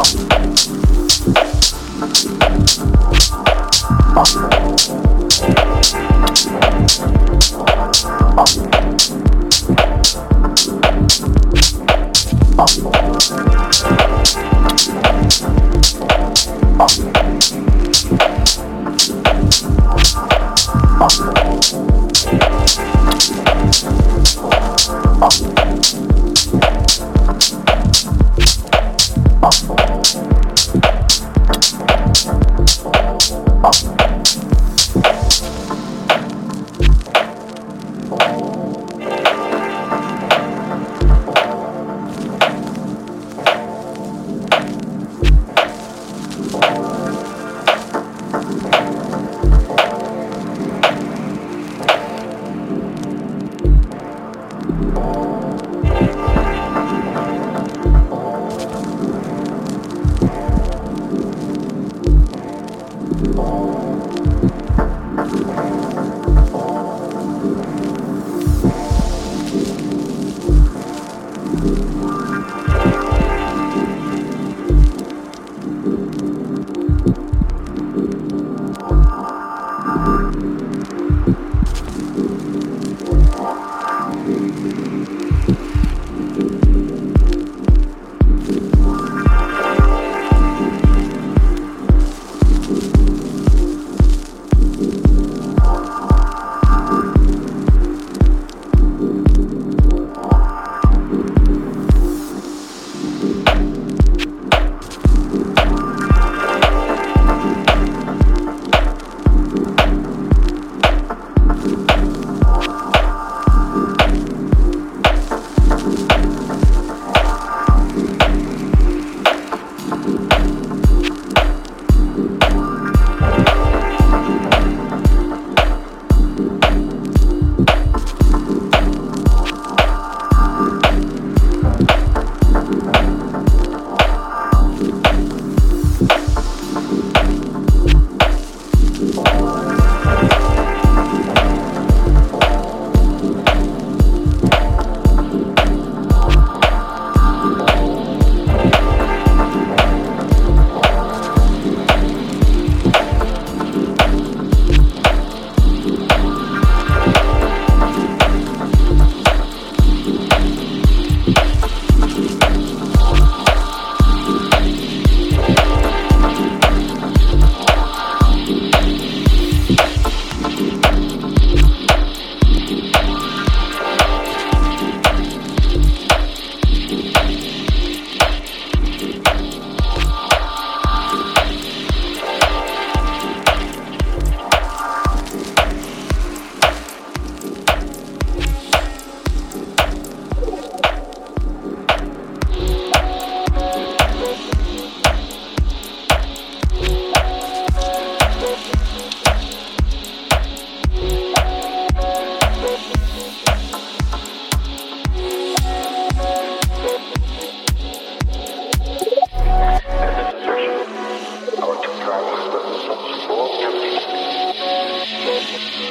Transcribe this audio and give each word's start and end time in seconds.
Oh. 0.00 0.27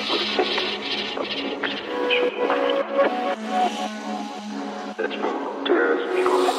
Let's 0.10 0.24
move 5.18 5.66
to 5.66 6.57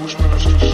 Somos 0.00 0.14
nós. 0.14 0.69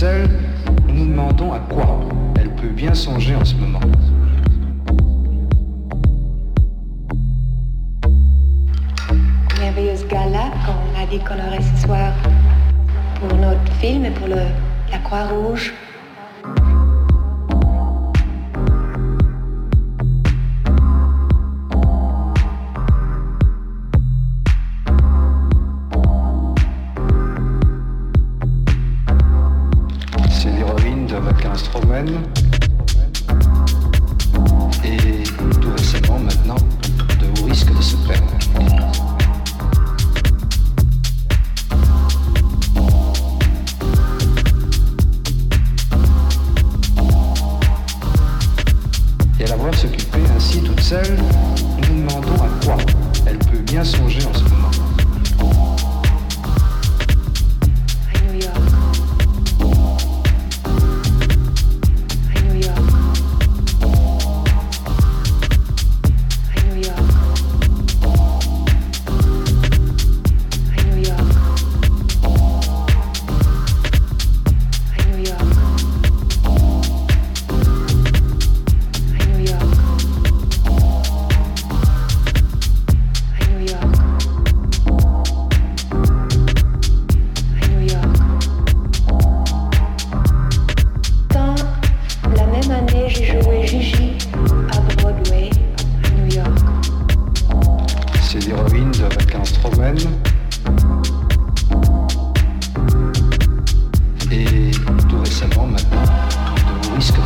Seule, 0.00 0.30
nous 0.86 0.94
nous 0.94 1.06
demandons 1.06 1.52
à 1.52 1.58
quoi 1.58 2.00
elle 2.40 2.48
peut 2.54 2.68
bien 2.68 2.94
songer 2.94 3.34
en 3.34 3.44
ce 3.44 3.54
moment. 3.54 3.80
Merveilleuse 9.60 10.06
gala 10.08 10.50
qu'on 10.64 11.02
a 11.02 11.06
dit 11.10 11.18
qu'on 11.18 11.34
aurait 11.34 11.60
ce 11.60 11.82
soir 11.86 12.12
pour 13.16 13.36
notre 13.36 13.72
film 13.80 14.06
et 14.06 14.10
pour 14.10 14.28
le, 14.28 14.46
la 14.90 14.98
Croix-Rouge. 15.04 15.72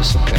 Just 0.05 0.34